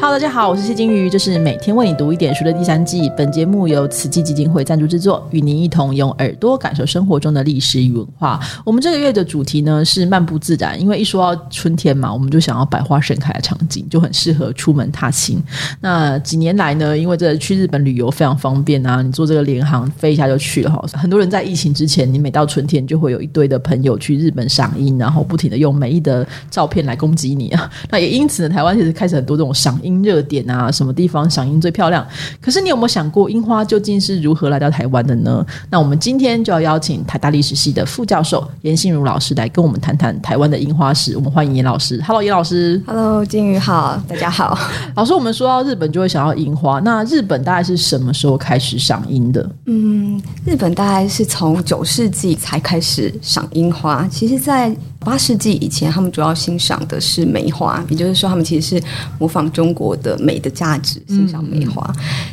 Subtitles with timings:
[0.00, 3.10] Hello，大家好，我是谢金鱼，这是每天为你读一点书的第三季。
[3.16, 8.38] 本节目由慈济基金会赞助制作，与您一同用耳朵感受生活中的历史与文化。
[8.64, 15.42] 我们这个月的主题呢是漫步自然，因为一说到春天嘛，我们就想要百花盛开的场景，就很适合出门踏青。
[15.80, 20.80] 那几年来呢，因为这去日本旅游非常方便啊，你坐这个联航飞一下就去了哈。
[20.92, 27.68] 很多人在疫情之前，你每到春天就会有一堆的朋友去日本赏樱，然后不停的用美丽的照片来攻击你啊。
[27.90, 32.06] 那也因此呢，台湾其实开始很多这种赏樱热点啊，什么地方赏樱最漂亮？
[32.40, 35.44] 可是你有没有想过，樱花究竟是如何来到台湾的呢？
[35.70, 41.16] 那我们今天就要邀请台大历史系的副教授严信如老师来跟我们谈谈台湾的樱花史。
[41.16, 42.02] 我们欢迎严老师。
[42.06, 42.82] Hello，严老师。
[42.86, 44.58] Hello，金宇好，大家好。
[44.94, 49.50] 老师，我们说到日本就会想到樱花，那日本大概是什么时候开始赏樱的？
[49.66, 54.06] 嗯，日本大概是从九世纪才开始赏樱花。
[54.08, 58.82] 其实，在八世纪以前，他们主要欣赏的是梅花，也就是说，他们其实是
[59.18, 61.90] 模仿中国的美的价值，欣赏梅花。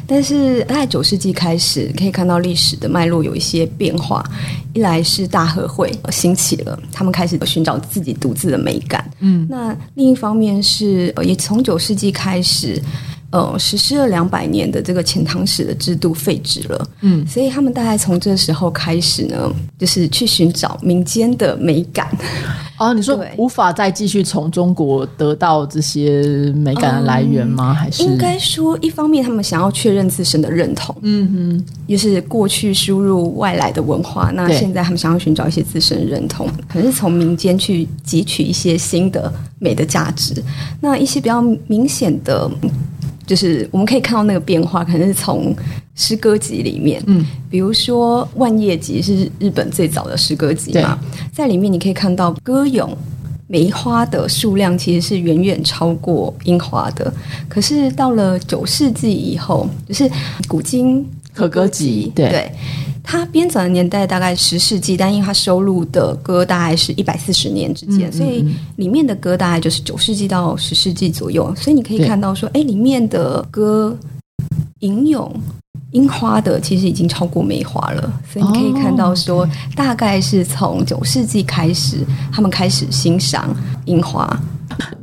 [0.08, 4.24] 但是，大概九世纪开始，可以看到历史的脉络有一些变化。
[4.74, 9.10] 一来是大和会兴起了，他们开始寻找自己独自的美感。
[9.20, 12.82] 嗯，那另一方面是，呃也从九世纪开始。
[13.36, 22.08] 呃，实施了两百年的这个遣唐使的制度废止了，嗯，所以他们大概从这时候开始呢，就是去寻找民间的美感。
[22.78, 26.22] 哦，你说 无法再继续从中国得到这些
[26.56, 27.74] 美感的来源吗？
[27.74, 40.42] 还是应该说，一方面他们想要确认自身的认同，嗯哼，就是过去输入外来的文化，那现在他们想要寻找一些自身认同，可能是从民间去汲取一些新的美的价值。
[40.80, 42.50] 那一些比较明显的。
[43.26, 45.56] 就是我们可以看到那个变化，可能是从
[45.96, 51.00] 诗歌集里面，嗯，比如说《万叶集》是日本最早的诗歌集嘛，
[51.34, 52.96] 在里面你可以看到歌咏
[53.48, 57.14] 梅花的数量其实是远远超过樱花的。
[57.48, 60.10] 可是到了九世纪以后，就是
[60.48, 61.06] 古今
[61.36, 62.52] 可歌集对对。
[63.08, 68.44] 它编纂的年代大概十世纪，但因为它收录的歌大概是一百四十年之间，所以
[68.78, 71.54] 里面的歌大概就是九世纪到十世纪左右。
[71.56, 73.96] 所以你可以看到说，哎，里面的歌
[74.80, 75.32] 吟咏
[75.92, 82.00] 樱花的其实已经超过梅花了，所以你可以看到说，大概是从九世纪开始，
[82.34, 83.56] 他们开始欣赏
[83.86, 84.28] 樱花。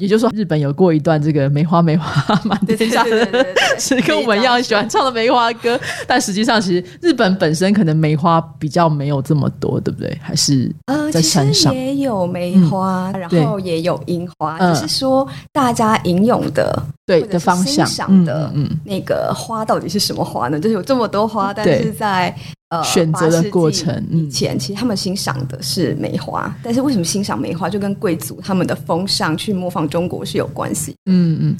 [0.03, 3.47] 也就是说，日本有过一段这个梅花梅花满天下的，
[3.79, 10.19] 是跟我们一样喜欢唱的梅花歌，但实际上其实日本本身可能梅花比较没有这么多，对不对？
[10.21, 18.53] 还是呃，在其山上实也有梅花，然后也有樱花，嗯只是说大家吟咏的对的方向欣赏的
[18.85, 20.59] 那个花到底是什么花呢？
[20.59, 22.35] 就是有这么多花，但是在
[22.72, 30.94] 呃选择的8世纪过程嗯以前，其实他们欣赏的是梅花，但是为什么欣赏梅花，就跟贵族他们的风尚去模仿中国是有关系。
[31.05, 31.56] 嗯嗯，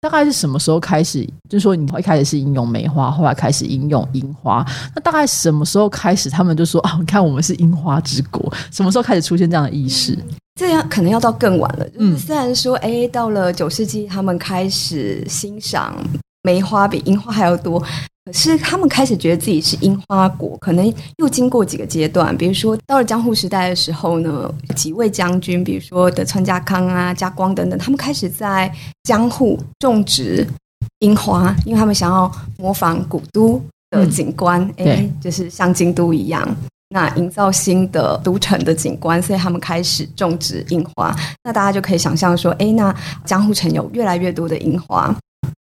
[0.00, 1.24] 大概是什么时候开始？
[1.48, 6.28] 就是说，你一开始是应用梅花，后来开始应用樱花，那大概什么时候开始？
[6.28, 10.18] 他们就说啊，你看我们是樱花之国，什么时候开始出现这样的意识？
[10.58, 11.86] 这样可能要到更晚了。
[11.98, 15.94] 嗯虽然说，哎，到了九世纪，他们开始欣赏
[16.42, 17.80] 梅花比樱花还要多，
[18.26, 22.36] 可是他们开始觉得自己是樱花国，可能又经过几个阶段。
[22.36, 28.70] 比如说，到了江户时代的时候呢，几位将军，比如说德川家康啊、家光等等，他们开始在
[29.04, 30.44] 江户种植
[30.98, 36.56] 樱花，因为他们想要模仿古都的景观，哎、对就是像京都一样。
[36.88, 41.14] 那营造新的都城的景观，所以他们开始种植樱花。
[41.42, 42.94] 那大家就可以想象说，哎，那
[43.24, 45.12] 江户城有越来越多的樱花，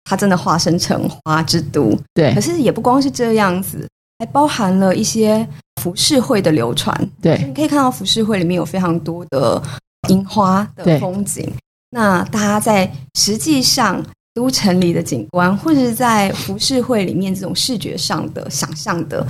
[0.03, 1.97] 它真的化身成花之都。
[2.13, 3.87] 对可是也不光是这样子，
[4.19, 5.47] 还包含了一些
[5.81, 7.09] 浮世绘的流传。
[7.21, 9.61] 对你可以看到浮世绘里面有非常多的
[10.09, 11.51] 樱花的风景。
[11.91, 14.03] 那大家在实际上
[14.33, 19.25] 都城里的景观，或者是在浮世绘里面这种视觉上的想象的，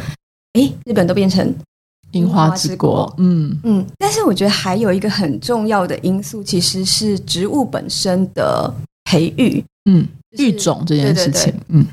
[0.53, 1.53] 哎，日本都变成
[2.11, 8.73] 樱花之国，嗯，嗯，但是我觉得还有一个很重要的因素，其实是植物本身的
[9.03, 9.63] 培育。
[9.87, 11.59] 嗯，就是育种这件事情，对对对。
[11.69, 11.85] 嗯，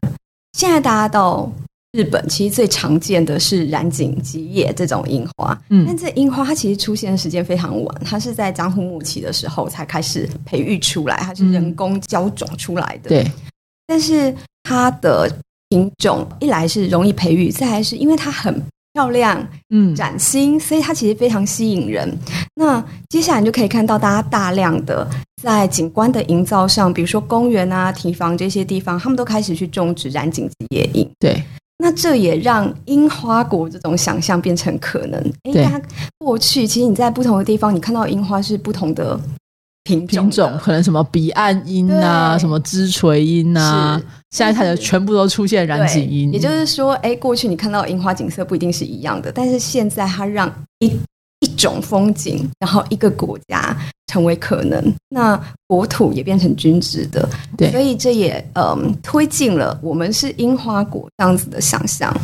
[0.58, 1.50] 现在大家到
[1.92, 5.84] 日本，其实最常见的是染井吉野这种樱花，嗯。
[5.86, 13.08] 但这樱花它其实出现的时间非常晚，它是在江户末期的时候才开始培育出来，它是人工浇种出来的。
[13.10, 13.30] 对，
[13.86, 15.30] 但是它的
[15.68, 18.62] 品种一来是容易培育，再来是因为它很
[18.94, 22.10] 漂亮、嗯，崭新，所以它其实非常吸引人。
[22.54, 25.08] 那接下来你就可以看到大家大量的
[25.42, 31.10] 在景观的营造上，比如说公园啊、堤防这些地方，他们都开始去种植染井吉野樱。
[31.18, 31.42] 对，
[31.78, 35.20] 那这也让樱花国这种想象变成可能。
[35.42, 35.82] 诶，对大家
[36.18, 39.18] 过去其实你在不同的地方，你看到樱花是不同的
[39.82, 44.00] 品品种，可能什么彼岸樱啊，什么枝垂樱啊，
[44.30, 46.30] 现在它的全部都出现染井樱。
[46.30, 50.48] 也就是说，哎，过去你看到樱花景色不一定是一样的，但是现在它让
[50.78, 50.96] 一
[51.42, 57.28] 一种风景，然后一个国家成为可能，那国土也变成均值的，
[57.58, 62.14] 对，所以这也嗯推进了我们是樱花国这样子的想象。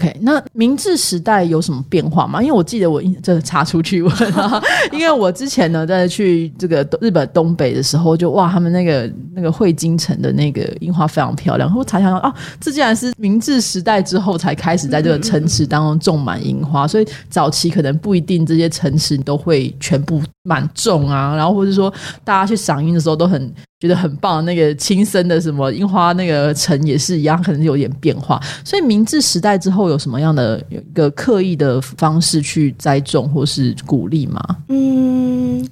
[0.00, 2.42] OK，那明治时代有什么变化吗？
[2.42, 4.60] 因为我记得我这查出去问啊，
[4.90, 11.72] 因为我之前呢在去这个日本东北的时候，就哇，他们那个那个汇金城的那个樱花非常漂亮。
[11.76, 21.92] 我才想到啊，这竟然是明治时代之后才开始在这个城池当中种满樱花，所以早期可能不一定这些城池都会全部满种啊，然后或者说
[22.22, 23.52] 大家去赏樱的时候都很。
[23.80, 28.40] 觉得很棒，那个亲生的什么樱花那个城也是一样，可能有点变化。
[28.64, 34.40] 所以明治时代之后有什么样的有一个刻意的方式去栽种或是鼓励吗？
[34.68, 35.68] 嗯，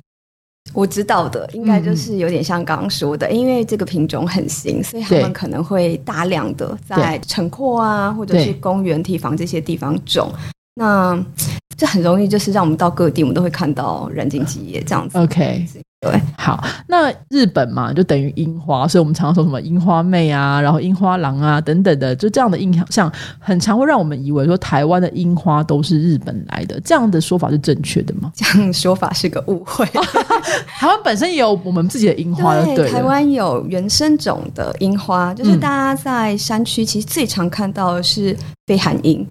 [0.73, 10.33] 我知道的应该就是有点像刚刚说的，因为这个品种很新，所以他们可能会大量的在城廓啊，或者是公园、堤防这些地方种。
[10.75, 11.23] 那
[11.77, 15.19] 这很容易就是让我们到各地，我们都会看到染金基叶这样子。
[15.19, 15.67] OK。
[16.03, 28.33] 对，好，那日本嘛，就等于樱花，所以我们常常说什么樱花妹啊，然后樱花郎啊等等的，就这样的印象，像很常会让我们以为说台湾的樱花都是日本来的，这样的说法是正确的吗？
[28.35, 29.87] 这样说法是个误会。
[30.67, 39.25] 台湾本身也有我们自己的樱花，对，台湾有原生种的樱花，就是大家在山区其实最常看到的是飞寒樱。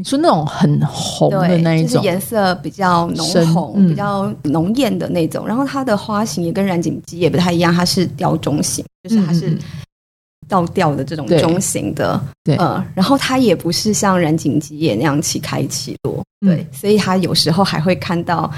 [0.00, 5.44] 你说那种很红的那一种，就是颜色比较浓红、比较浓艳的那种。
[5.44, 9.58] 然后它的花型也跟染井吉也不太一样，它是吊钟型，就是它是
[10.46, 12.20] 倒吊的这种钟型的。
[12.44, 16.24] 对，呃，然后它也不是像染井吉也那样起开起落。
[16.46, 18.48] 对，所以它有时候还会看到，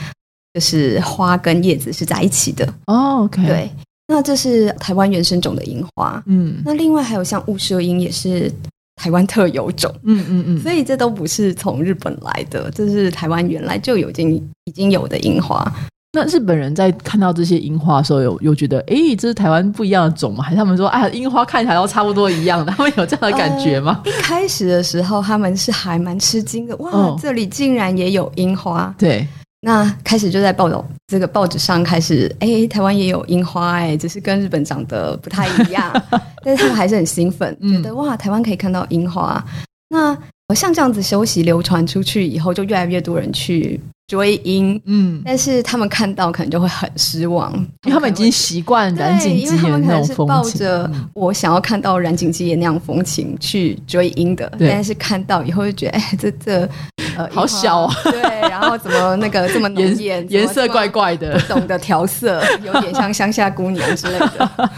[0.52, 2.70] 就是花跟叶子是在一起的。
[2.86, 3.46] 哦，OK。
[3.46, 3.70] 对，
[4.08, 6.22] 那这是台湾原生种的樱花。
[6.26, 8.52] 嗯，那另外还有像雾社樱也是。
[9.00, 14.34] 台湾特有种，嗯嗯嗯，所以这都不是从日本来的，这是台湾原来就已经
[14.66, 15.64] 已经有的樱花。
[16.12, 20.44] 那日本人在看到这些樱花的时候，有有觉得，哎，这是台湾不一样的种吗？
[20.44, 22.70] 还是他们说，啊，樱花看起来都差不多一样的？
[22.72, 24.02] 他 们有这样的感觉吗？
[24.04, 28.94] 一开始的时候，他们是还蛮吃惊的，哇，这里竟然也有樱花。
[28.98, 29.26] 对。
[29.60, 35.92] 那开始就在报道这个报纸上开始，哎，台湾也有樱花，哎，只是跟日本长得不太一样，
[36.42, 39.44] 但是他们还是很兴奋，觉得哇，台湾可以看到樱花。
[39.88, 40.16] 那
[40.54, 43.80] 像这样子消息流传出去以后，就越来越多人去。
[44.10, 56.68] 追樱，嗯，但是他们看到可能就会很失望，因为他们已经习惯染井基野那种风情，抱着我想要看到染井基野那样风情去追樱的，但是看到以后就觉得，哎，这这
[57.16, 64.70] 呃好小，对，然后怎么那个这么浓艳，颜色怪怪的，不懂得调色，有点像乡下姑娘之类的，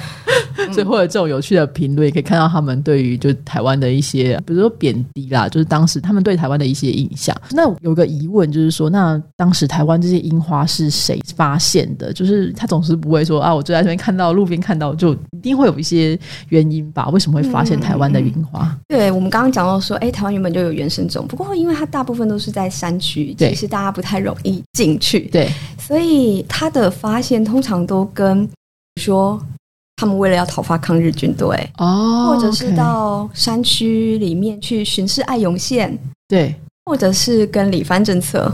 [0.71, 7.37] 所以或者这种有趣的评论，也可以看到他们对于就台湾的一些，比如说贬低啦，就是当时他们对台湾的一些印象。
[7.51, 12.13] 那有个疑问就是说，那当时台湾这些樱花是谁发现的？
[12.13, 16.19] 就是他总是不会说啊，我就在这边看到，路边看到，就一定会有一些
[16.49, 17.09] 原因吧？
[17.09, 18.77] 为什么会发现台湾的樱花？
[18.89, 28.49] 对我们刚刚讲到说，哎，台湾原本就有原生种，不过因为它大部分都是在山区，其实大家不太容易进去，对，所以它的发现通常都跟
[29.01, 29.41] 说
[30.03, 36.53] 他们为了要讨伐抗日军队哦，或者是到山区里面去巡视爱永线，对。
[36.85, 38.53] 或者是跟李藩政策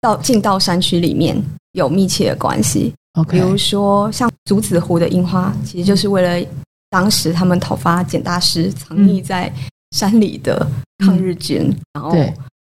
[0.00, 1.36] 到进到山区里面
[1.72, 2.94] 有密切的关系。
[3.18, 6.48] OK，比如说像竹子湖的樱花，其实就是为了
[6.88, 9.52] 当时他们讨伐简大师藏匿在
[9.90, 10.66] 山里的
[11.04, 11.70] 抗日军。
[11.92, 12.16] 然后，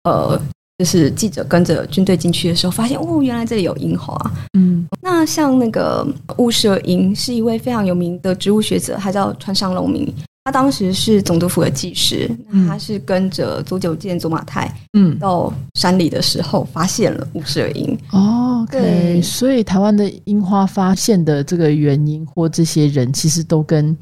[0.05, 0.41] 呃，
[0.79, 4.17] 就是记者跟着军队进去的时候，发现哦，原来这里有樱花。
[4.57, 6.05] 嗯，那像那个
[6.37, 10.11] 雾社樱，是一位非常有名的植物学者，他叫川上隆明。
[10.45, 12.29] 他当时是总督府的技师，
[12.67, 17.97] 他是跟着佐久间、佐马太，嗯，到山里的时候发现了五色樱。
[18.11, 23.95] 哦，对，所以台湾的樱花发现的这个原因或这些人，其实都跟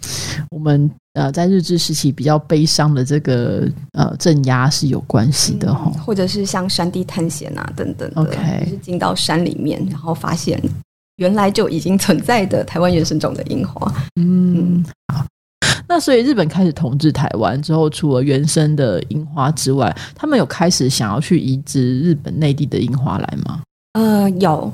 [0.49, 10.59] 我们呃在日治时期比较悲伤的这个呃镇压是有关系的哈，或者是像山地探险啊等等，OK，就是进到山里面，然后发现
[11.17, 13.93] 原来就已经存在的台湾原生种的樱花。
[14.15, 14.83] 嗯，
[15.13, 15.23] 好。
[15.91, 23.59] 那所以日本开始统治台湾之后，除了原生的樱花之外，他们有开始想要去移植日本内地的樱花来吗？
[23.91, 24.71] 呃，有，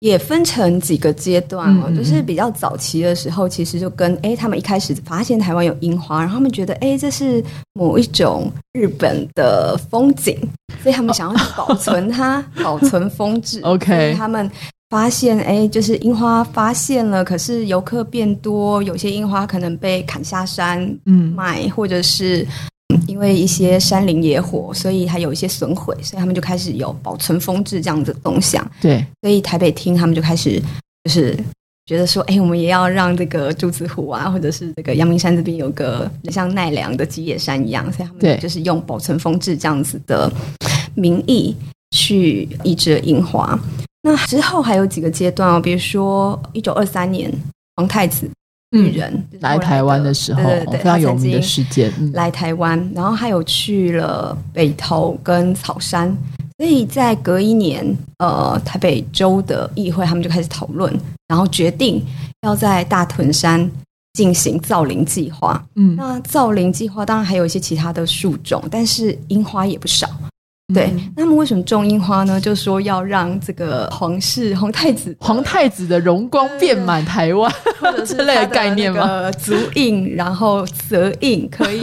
[0.00, 1.92] 也分成几个阶段哦。
[1.94, 10.34] 就是比较早期的时候，其实就跟哎，他们一开始发现台湾有樱花，然后他们觉得哎，这是某一种日本的风景，
[10.82, 13.60] 所以他们想要去保存它， 保存风致。
[13.60, 14.50] OK，他们。
[14.92, 22.46] 发现，哎，就是樱花发现了，可是游客变多，有些樱花可能被砍下山嗯卖，或者是
[22.92, 28.70] 嗯因为一些山林野火，所以还有一些损毁，所以他们就开始有保存风致这样的动向。
[28.82, 30.62] 对，所以台北厅他们就开始
[31.04, 31.34] 就是
[31.86, 40.30] 觉得说，哎，我们也要让这个朱子湖啊，或者是这个阳明山这边有个像奈良的吉野山一样，所以他对们就是用保存风致这样子的
[40.94, 41.56] 名义
[41.96, 43.58] 去抑制樱花。
[44.02, 47.32] 那之后还有几个阶段哦，比如说一九二三年
[47.76, 48.28] 皇太子
[48.72, 51.92] 裕仁、嗯来台湾的时候，对对对，非常有名的事件。
[51.98, 56.16] 嗯，来台湾，然后还有去了北投跟草山，
[56.58, 57.84] 所以在隔一年，
[58.18, 60.92] 呃，台北州的议会他们就开始讨论，
[61.28, 62.02] 然后决定
[62.42, 63.70] 要在大屯山
[64.14, 65.64] 进行造林计划。
[65.76, 70.08] 嗯，那造林计划当然还有一些其他的树种，但是樱花也不少。
[70.72, 72.40] 对，嗯那么为什么种樱花呢？
[72.40, 79.00] 就说要让这个皇室皇太子皇太子的荣光遍满台湾，或者是这类的概念吗？
[79.04, 81.80] 那个足印，然后泽印，可以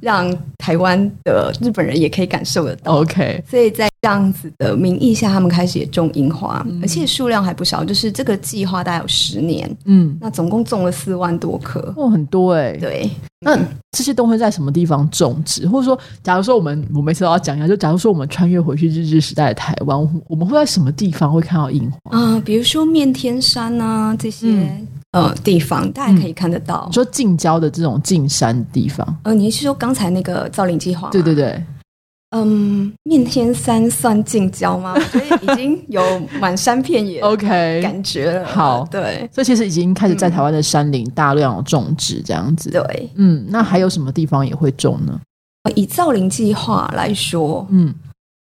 [0.00, 3.00] 让台湾的日本人也可以感受得到。
[3.00, 7.84] OK，所以在这样子的名义下，他们开始也种樱花，嗯而且数量还不少。
[7.84, 11.92] 就是这个计划大概有十年，嗯，那总共种了四万多棵。
[11.96, 13.58] 哦，很多哎、对，那
[13.92, 15.66] 这些都会在什么地方种植？
[15.68, 22.18] 或者说，假如说我们我每次都要讲一下，就假如说我们穿越回去日治时代的台湾，我们会在什么地方会看到樱花？
[22.18, 26.92] 啊、比如说面天山啊这些、嗯呃地方，大家可以看得到你。
[26.92, 31.08] 说近郊的这种近山地方，呃，你是说刚才那个造林计划？
[31.10, 31.62] 对对对，
[32.36, 34.92] 嗯，面天山算近郊吗？
[34.98, 36.02] 我觉得已经有
[36.40, 38.46] 满山遍野 OK 感觉了。
[38.46, 42.70] 好对所以其实已经开始在台湾的山林大量种植这样子。
[42.70, 45.18] 对，嗯，那还有什么地方也会种呢？
[45.74, 47.94] 以造林计划来说，嗯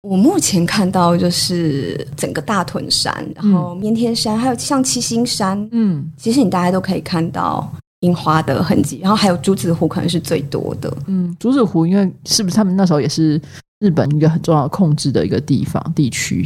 [0.01, 10.91] 我目前看到就是整个大屯山，然后绵天山，还有像七星山，嗯其实你大家都可以看到樱花的痕迹，然后还有竹子湖可能是最多的。
[11.05, 13.39] 嗯，竹子湖因为是不是他们那时候也是
[13.79, 16.41] 日本一个很重要的控制的一个地方地区？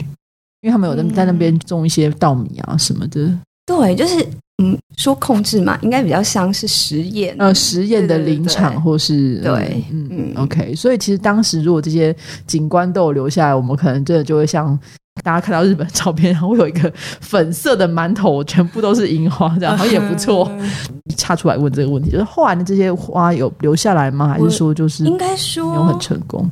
[0.62, 3.32] 因为他们有在嗯在那边种一些稻米啊什么的，
[3.66, 4.16] 对，就是
[4.64, 7.36] 嗯，说控制嘛，应该比较像是实验。
[7.38, 12.16] 呃，实验的对对林场或是对嗯嗯嗯 OK，所以其实当时如果这些
[12.48, 14.78] 景观都有留下来，我们可能真的就会像
[15.24, 20.50] 大家看到日本照片，然后会有一个粉色的馒头，全部都是樱花，这样 好像也不错。
[20.58, 20.70] 嗯
[21.18, 24.28] 插出来问这个问题，就是后来的这些花有留下来吗？
[24.28, 26.50] 还是说就是应该说没有很成功？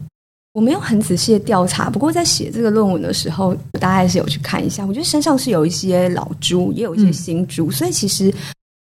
[0.54, 4.86] 我没有很仔细的调查，不过在写这个论文的时候，我大概是有去看一下。
[4.86, 8.32] 我觉得身上是有一些老猪，也有一些嗯新猪，所以其实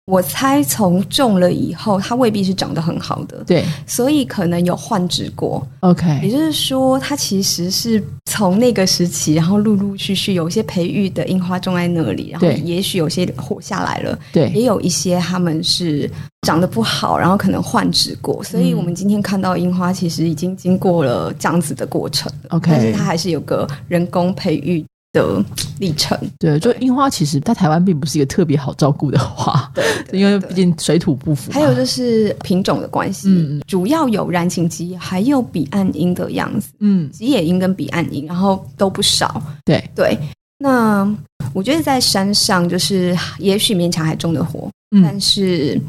[0.06, 3.64] 我猜从种了以后，它未必是长得很好的，对。
[3.86, 5.64] 所以可能有换植过。
[5.80, 14.48] ，OK，也就是说，它其实是从那个时期，然后陆陆续续有一些培育的樱花种在那里，然后也许有些活下来了，对。
[14.50, 16.10] 也有一些他们是
[16.42, 18.78] 长得不好，然后可能换植过，所以嗯。
[18.78, 25.44] 我们今天看到樱花，其实已经经过了这样子的过程 OK 但是它还是有个人工培育的
[25.78, 26.18] 历程。
[26.38, 31.52] 对，就樱花其实在台湾并不是一个特别好照顾的花，对，对因为毕竟水土不服。
[31.52, 39.42] 还有就是品种的关系，主要有燃情吉，还有彼岸樱的样子，嗯，吉野樱跟彼岸樱，然后都不少。
[39.64, 40.18] 对，对，
[40.58, 41.08] 那
[41.52, 45.02] 我觉得在山上，就是也许勉强还种得活，嗯。
[45.02, 45.80] 但是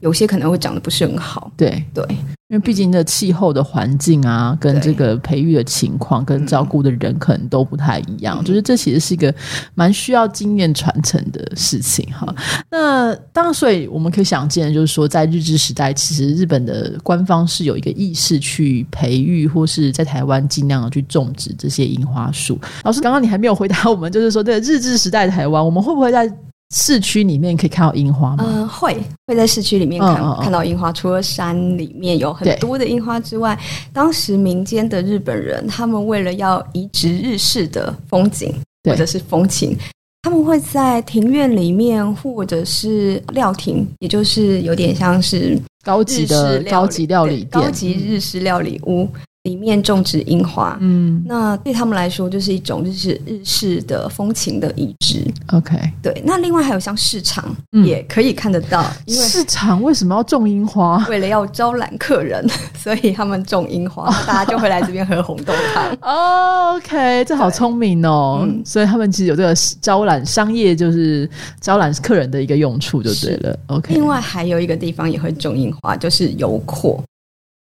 [0.00, 1.50] 有些可能会长得不是很好。
[1.56, 2.04] 对，对，
[2.48, 9.32] 因为毕竟的气候的环境啊，跟这个培育的情况，跟照顾的人可能都不太一样，嗯就是这其实是一个
[9.74, 12.26] 蛮需要经验传承的事情哈。
[12.28, 22.58] 嗯那当然，所以我们可以想见，就是说在日治时代，其实日本的官方是有一个意识去培育，或是在台湾尽量的去种植这些樱花树。
[22.84, 26.30] 老师，刚刚你还没有回答我们，就是说，对日治时代的台湾，我们会不会在
[26.74, 28.44] 市区里面可以看到樱花吗？
[28.46, 28.96] 嗯、会
[29.26, 33.58] 会在市区里面看、嗯嗯嗯看到樱花，除了山里面有很多的樱花之外，
[33.92, 39.76] 当时民间的日本人，他们为了要移植日式的风景或者是风情。
[40.22, 49.08] 他们会在庭院里面，或者是料亭，也就是有点像是高级的高级料理店，高级日式料理屋
[49.48, 50.76] 里面种植樱花。
[50.80, 55.24] 嗯那对他们来说，就是一种就是日式的风情的移植。
[55.52, 55.76] ，OK。
[56.02, 61.06] 对，那另外还有像市场、嗯也可以看得到，因为市场为什么要种樱花？
[61.08, 65.96] 为了要招揽客人， 所以他们种樱花， 大家就会来这边喝红豆汤。
[66.02, 68.40] 哦、o k 这好聪明哦。
[68.42, 71.28] 嗯所以他们其实有这个招揽商业，就是
[71.60, 73.58] 招揽客人的一个用处，就对了。
[73.68, 77.02] OK，另外还有一个地方也会种樱花，就是油阔。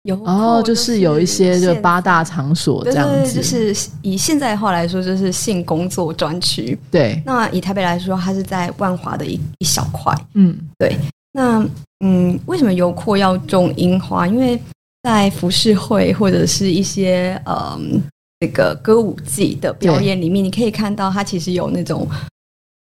[0.03, 6.77] 有哦，就是有一些就八大场所这样子，就是以现在的话来说，就是性工作专区。
[6.91, 10.13] 对，那以台北来说，它是在万华的一一小块。
[10.35, 10.97] 嗯，对。
[11.33, 11.65] 那
[12.05, 14.27] 嗯，为什么油阔要种樱花？
[14.27, 14.61] 因为
[15.05, 18.03] 在服饰会或者是一些嗯
[18.41, 22.09] 那个歌舞伎的表演里面，你可以看到它其实有那种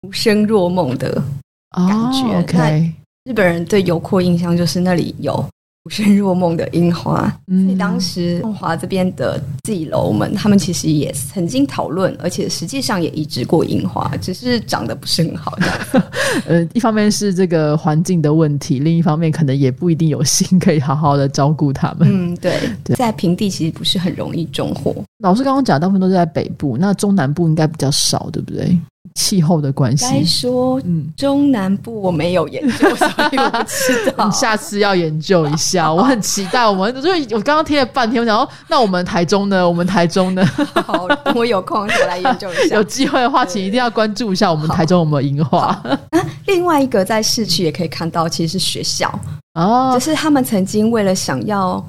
[0.03, 1.23] 无声若梦的
[1.71, 2.41] 感觉。
[2.41, 2.93] OK，
[3.25, 5.45] 日本人对油阔印象就是那里有。
[5.85, 15.53] 无声若梦的樱花，所以当时梦华这边的自己楼们，他们其实也曾经讨论，而且实际上也移植过樱花，只是长得不是很好。
[16.49, 22.09] 呃，一方面是这个环境的问题，另一方面可能也不一定有心可以好好的照顾他们。
[22.11, 22.59] 嗯，对，
[22.97, 24.95] 在平地其实不是很容易种活。
[25.19, 28.75] 老师刚刚讲，大部分都是在北部，那中南部应该比较少，对不对？
[29.15, 34.27] 气候的关系，该说，嗯，中南部我没有研究， 所以我不知道。
[34.27, 36.67] 你下次要研究一下， 我很期待。
[36.67, 39.69] 我们就是我刚刚听了半天，我想说，那我们台中呢？
[39.69, 40.45] 我们台中呢？
[40.87, 42.75] 好，我有空再来研究一下。
[42.77, 45.67] 有机会的话，请一定要关注一下我们台中有没有樱花。
[45.67, 46.01] 啊，
[46.47, 49.09] 另外一个在市区也可以看到，其实是学校
[49.55, 51.85] 哦，就是他们曾经为了想要。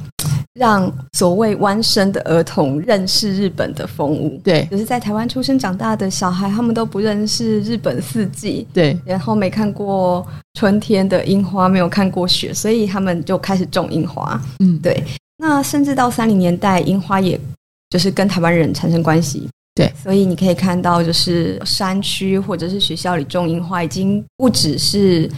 [0.57, 14.41] 让所谓弯生的儿童认识日本的风物，对，就是在台湾出生长大的小孩，他们都不认识日本四季，对，然后没看过春天的樱花，没有看过雪，所以他们就开始种樱花。
[14.59, 15.03] 嗯，对。
[15.37, 17.37] 那甚至到三零年代，樱花也
[17.89, 19.91] 就是跟台湾人产生关系，对。
[20.01, 25.29] 所以你可以看到，就是山区或者是学校里种樱花，已经不只是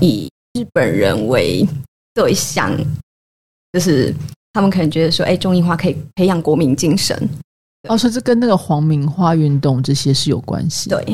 [0.00, 1.68] 以日本人为
[2.14, 2.74] 对象，
[3.74, 4.14] 就是。
[4.56, 7.14] 他们可能觉得说，哎，中樱花可以培养国民精神。
[7.90, 10.88] 哦，所以这跟那个黄明花运动这些是有关系。
[10.88, 11.04] 对。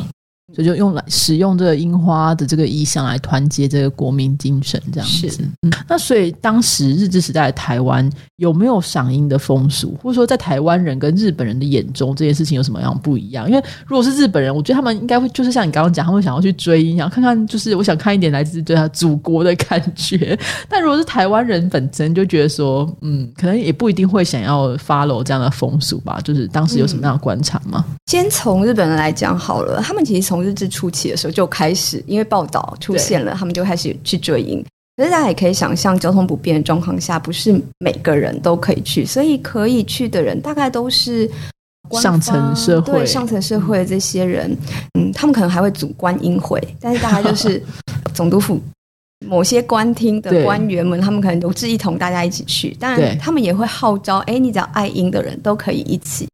[0.55, 5.49] 所以就用来使用这个樱花的这个意象来团结这个国民精神，这样子。
[5.89, 13.49] 那所以当时日治时代的台湾有没有赏樱的风俗，或者说在台湾人跟日本人的眼中这件事情有什么样不一样？
[13.49, 20.39] 因为如果是日本人，我觉得他们应该会就是像你刚刚讲，他们想要去追樱，想看看就是我想看一点来自对他祖国的感觉。
[20.69, 26.21] 但如果是台湾人本身就觉得说，嗯，可能也不一定会想要 follow 这样的风俗吧。
[26.23, 27.85] 就是当时有什么样的观察吗？
[28.07, 34.65] 先从日本人来讲好了，他们其实从日治初期的时候就开始，因为报道出现了，他们就开始去追鹰。
[34.97, 41.29] 可是大家也可以想象，交通不便的状况下，不是每个人都可以去，所以可以去的人大概都是
[41.93, 44.55] 上层社会、对上层社会的这些人。
[44.99, 47.63] 嗯，他们可能还会组观音会，但是大概就是
[48.13, 48.61] 总督府
[49.27, 52.77] 某些官厅的官员们，他们可能有志一同，大家一起去。
[52.79, 56.29] 当然，他们也会号召，哎，你只要爱鹰的人都可以一起。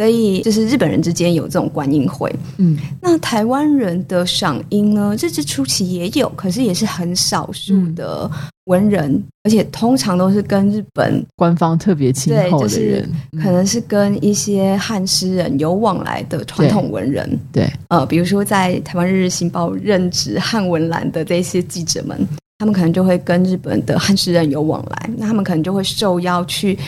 [0.00, 8.30] 所以就是日本人之间有这种观音会，嗯，那台湾人的赏樱呢，日治初期也有，可是也是很少数的
[8.64, 22.26] 文人，而且通常都是跟日本官方特别亲厚的人，可能是跟一些汉诗人有往来的传统文人，对，呃，比如说在台湾日日新报任职汉文栏的这些记者们，
[22.58, 26.78] 他们可能就会跟日本的汉诗人有往来，那他们可能就会受邀去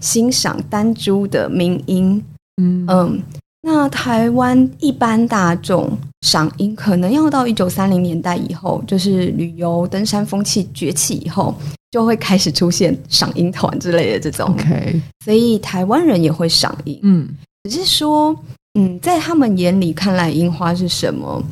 [0.00, 2.20] 欣赏丹珠的明音。
[2.56, 3.22] 嗯嗯，
[3.62, 5.90] 那台湾一般大众
[6.22, 11.54] 赏樱，可能要到一九三零年代以后，就是旅游登山风气崛起以后，
[11.90, 14.46] 就会开始出现赏樱团之类的这种。
[14.52, 16.98] OK，所以台湾人也会赏樱。
[17.02, 17.28] 嗯，
[17.64, 18.34] 只是说，
[18.78, 21.42] 嗯，在他们眼里看来，樱花是什么？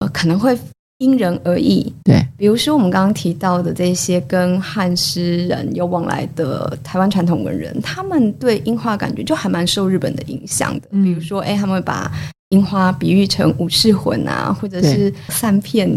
[0.00, 0.58] 呃，可能会。
[1.00, 10.88] 因人而异，对，比如说我们刚刚提到的这些跟汉诗人有往来的台湾传统文人，他们对樱花感觉就还蛮受日本的影响的。
[10.90, 12.12] 比如说，哎，他们会把
[12.50, 15.90] 樱花比喻成武士魂啊，或者是三片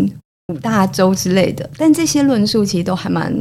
[0.48, 1.70] 五大洲之类的。
[1.78, 3.34] 但这些论述其实都还蛮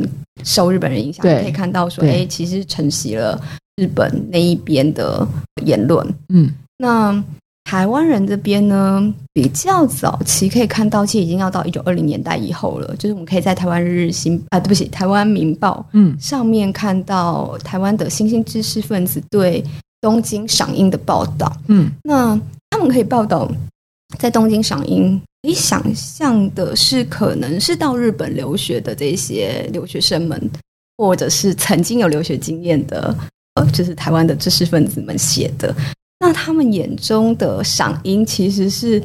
[0.43, 3.41] 受日本人影响，可以看到说，哎，其实承袭了
[3.77, 5.25] 日本那一边的
[5.65, 6.05] 言论。
[6.29, 7.23] 嗯，那。
[7.65, 12.95] 台湾人这边呢，比较早期可以看到，其实已经要到一九二零年代以后了。
[12.97, 19.65] 就是我们可以在台湾日日新啊，对不起，台湾民报嗯上面看到台湾的新兴知识分子对
[20.01, 21.51] 东京赏樱的报道。
[21.69, 22.39] 嗯，那
[22.71, 23.51] 他们可以报道
[24.19, 30.51] 在东京赏樱，你想象的是可能是到日本留学的这些留学生们，
[30.99, 33.17] 或者是曾经有留学经验的
[33.55, 35.75] 呃，就是台湾的知识分子们写的。
[36.23, 39.03] 那他们眼中的赏樱，其实是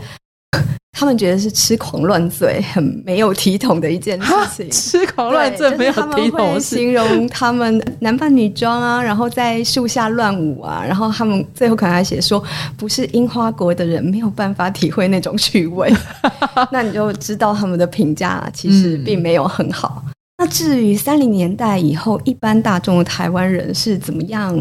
[0.91, 4.71] 他们觉得是痴狂乱醉、很没有体统的一件事情。
[4.71, 12.43] 痴狂乱醉没有体统，形容他们男扮女装啊，然后在树下乱舞啊，然后他们最后可能还写说，
[12.77, 15.91] 不是樱花国的人没有办法体会那种趣味。
[16.71, 20.03] 那你就知道他们的评价其实并没有很好。
[20.05, 20.06] 那
[20.47, 24.57] 至于三零年代以后，一般大众的台湾人是怎么样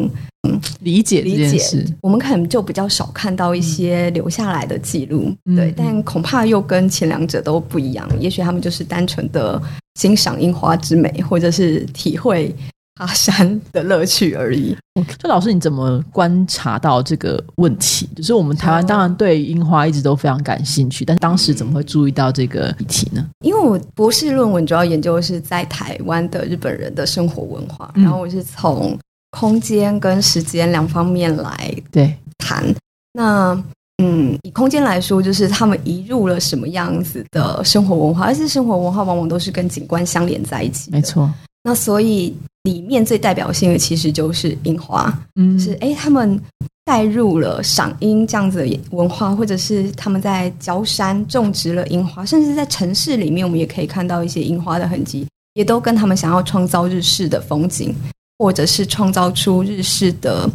[0.80, 1.84] 理解这理解？
[2.00, 8.08] 我们可能就比较少看到一些留下来的记录，嗯对嗯，但恐怕又跟前两者都不一样。
[8.20, 9.60] 也许他们就是单纯的
[9.94, 12.54] 欣赏樱花之美，或者是体会
[12.96, 14.76] 爬山的乐趣而已。
[15.18, 18.08] 就老师，你怎么观察到这个问题？
[18.16, 23.24] 就是我们台湾哦当然对樱花一直都非常感兴趣，但当时怎么会注意到这个议题呢？
[23.40, 28.98] 因为我博士论文主要研究的是在台湾的日本人的生活文化，嗯然后我是从
[29.30, 32.64] 空间跟时间两方面来对，谈。
[33.12, 33.62] 那
[34.02, 40.90] 嗯，以空间来说，就是他们移入了什么样子的生活文化，而且生活文化往往都是跟景观相连在一起。
[40.90, 41.02] 没。
[41.02, 41.30] 错，
[41.62, 42.34] 那所以
[42.66, 46.38] 里面最代表性的其实就是樱花，嗯，是诶，他们
[46.84, 55.24] 带入了赏樱这样子的文化，或者是他们在郊山种植了樱花，甚至在城市里面，我们也可以看到一些樱花的痕迹，
[55.54, 57.94] 也都跟他们想要创造日式的风景，
[58.38, 60.50] 或者是创造出日式的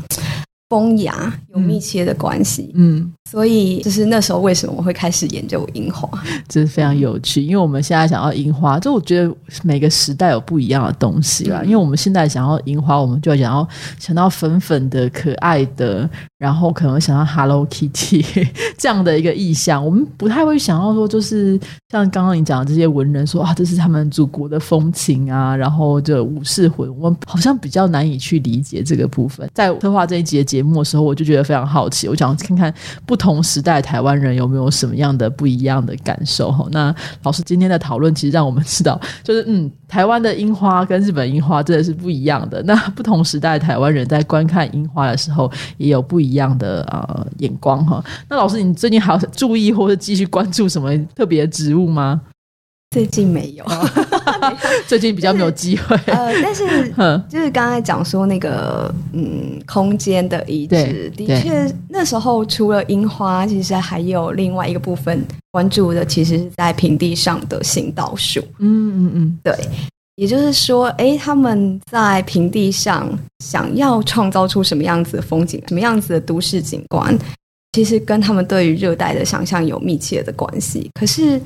[0.71, 2.71] 风雅有密切的关系。
[2.75, 6.09] 嗯，所以，就是那时候为什么我会开始研究樱花？
[6.47, 11.59] 这是非常有趣，因为我们现在想要樱花，就我觉得每个时代有不一样的东西啦。
[11.61, 13.67] 嗯因为我们现在想要樱花，我们就要想要
[13.99, 18.47] 想到粉粉的、可爱的，然后可能想到 Hello Kitty
[18.79, 19.85] 这样的一个意象。
[19.85, 29.49] 我们不太会想到说，就是像刚刚你讲的这些文人说啊，这是他们祖国的风情啊，然后这武士魂，我们好像比较难以去理解这个部分。
[29.53, 32.71] 在策划这一集的节目的时候，我就觉得非常好奇，我想看看
[33.03, 36.67] 不同时代台湾人有没有什么样的不一样的感受哈。
[36.71, 36.93] 那
[37.23, 42.61] 老师今天的讨论其实让我们知道，就是嗯，台湾的樱花跟日本樱花真的是不一样的。
[42.61, 48.03] 那不同时代台湾人在观看樱花的时候，也有不一样的呃眼光哈。
[48.29, 52.21] 那老师，你最近还有注意或者继续关注什么特别植物吗？
[52.91, 53.65] 最近没有，
[54.87, 55.95] 最近比较没有机会。
[56.07, 56.89] 呃，但是，
[57.29, 68.39] 就是刚才讲说那个嗯，空间的移植，的确那时候除了樱花，其实还有另外一个部分关注的，其实是在平地上的行道树。
[68.59, 69.55] 嗯嗯嗯，对，
[70.15, 77.17] 也就是说，诶，他们在平地上想要创造出什么样子的风景，什么样子的都市景观，
[77.73, 80.89] 其实跟他们对于热带的想象有密切的关系。
[80.99, 81.41] 可是，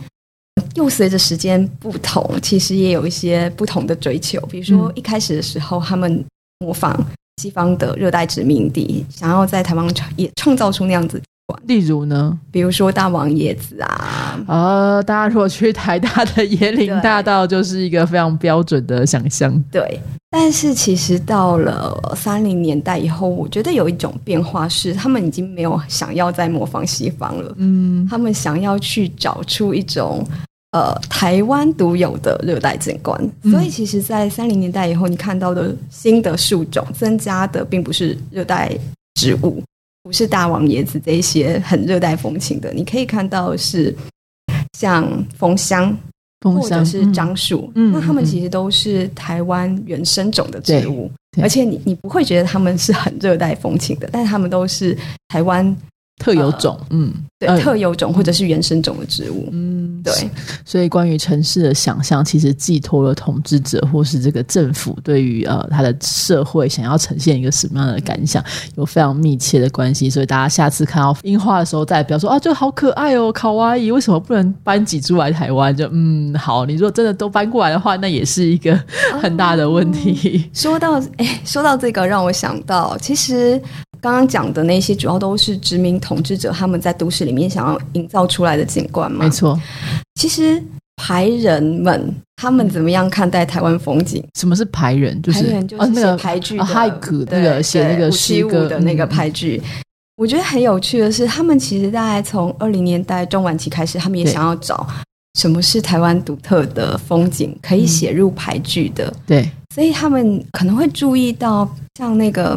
[0.74, 4.40] 又随着时间不同，其实也有一些不同的追求。
[4.48, 6.24] 比如说，嗯一开始的时候，他们
[6.60, 7.06] 模仿
[7.42, 11.22] 西方的热带殖民地，想要在台湾创也创造出那样子。
[11.68, 12.38] 例如呢？
[12.52, 19.64] 比如说大王椰子啊，呃，大家如果去台大的椰林大道，就是一个非常标准的想象。
[19.72, 20.00] 对，
[20.32, 30.28] 但是其实到了三零年代以后，我觉得有一种变化是，他们已经没有想要再模仿西方了，嗯他们想要去找出一种
[30.76, 33.18] 呃台湾独有的热带景观。
[33.44, 38.78] 嗯所以，其实，在三零年代以后，你看到的新的树种增加的，并不是热带
[39.14, 39.64] 植物，
[40.04, 43.96] 不是大王椰子这一些很热带风情的，你可以看到的是
[44.78, 45.08] 像
[45.38, 45.98] 枫香。
[46.42, 51.10] 或者是樟树，嗯那它们其实都是台湾原生种的植物，
[51.42, 54.96] 而且你你不会觉得它们是很热带风情的，但是它们都是
[55.30, 55.76] 台湾
[56.18, 59.50] 特有种，嗯，对、嗯特有种或者是原生种的植物。
[59.52, 60.14] 嗯，对，
[60.64, 68.44] 所以关于城市的想象，其实寄托了统治者或是这个政府对于呃他的社会想要呈现一个什么样的感想，
[68.76, 70.10] 有非常密切的关系。
[70.10, 75.76] 所以大家下次看到樱花的时候，再不要说啊，就好可爱哦，卡哇伊，为什么不能搬几株来台湾？
[75.76, 78.80] 就嗯，好，你如果真的都搬过来的话，那也是一个
[79.22, 80.50] 很大的问题。
[80.54, 83.62] 说到哎，说到这个，让我想到，其实
[84.06, 89.32] 刚刚讲的那些，主要都是殖民统治者他们在都市里面想要营造出来的景观嘛没。
[89.32, 89.60] 错，
[90.14, 90.62] 其实
[90.98, 94.24] 排人们他们怎么样看待台湾风景？
[94.36, 95.20] 什么是排人？
[95.24, 99.60] 就是排人就是那个排剧的，啊那对个写那个对诗歌的那个嗯排剧。
[100.18, 104.86] 我觉得很有趣的是，他们其实大概从二零年代中晚期开始，他们也想要找
[105.40, 112.56] 什么是台湾独特的风景可以写入排剧的，对，所以他们可能会注意到像那个。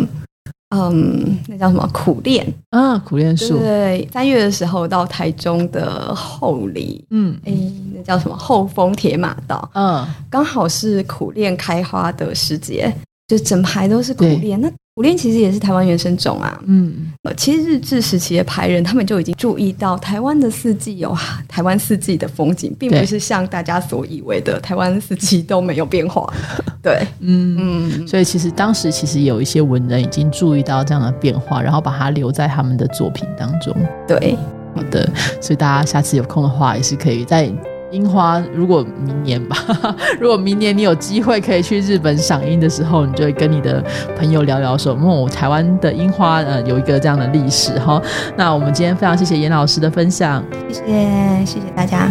[0.71, 1.89] 嗯，那叫什么？
[1.93, 2.47] 苦练？
[2.71, 7.39] 啊，苦练对树，对，三月的时候到台中的后里，嗯。
[7.45, 7.53] 哎，
[7.95, 8.37] 那叫什么？
[8.37, 12.93] 后丰铁马道，嗯，刚好是苦练开花的时节，
[13.29, 14.61] 就整排都是苦对练。
[14.61, 16.61] 那苦练其实也是台湾原生种啊。
[16.67, 26.29] 嗯，呃，其实日治时期的排人，他们就已经注意到台湾的四季有台湾四季的风景，并不是像大家所以为的台湾四季都没有变化。
[26.83, 27.57] 对，嗯
[28.01, 33.73] 嗯，所以其实当时其实有一些文人已经注意到这样的变化，然后把它留在他们的作品当中。
[34.09, 34.37] 对，
[34.75, 35.09] 好的，
[35.41, 37.49] 所以大家下次有空的话，也是可以在
[37.91, 39.57] 樱花，如果明年吧，
[40.21, 43.83] 如果明年你有机会可以去日本赏樱的时候，你就会跟你的
[44.17, 48.01] 朋友聊聊说，哦，台湾的樱花呃有一个这样的历史哈。
[48.37, 52.09] 那我们今天非常谢谢严老师的分享，谢谢谢谢大家。